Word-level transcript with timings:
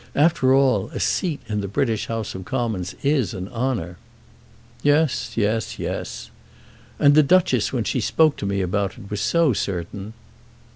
After 0.15 0.51
all, 0.51 0.89
a 0.95 0.99
seat 0.99 1.41
in 1.47 1.61
the 1.61 1.67
British 1.67 2.07
House 2.07 2.33
of 2.33 2.43
Commons 2.43 2.95
is 3.03 3.35
an 3.35 3.47
honour." 3.49 3.97
"Yes; 4.81 5.37
yes; 5.37 5.77
yes." 5.77 6.31
"And 6.97 7.13
the 7.13 7.21
Duchess, 7.21 7.71
when 7.71 7.83
she 7.83 8.01
spoke 8.01 8.35
to 8.37 8.47
me 8.47 8.61
about 8.61 8.97
it, 8.97 9.11
was 9.11 9.21
so 9.21 9.53
certain." 9.53 10.13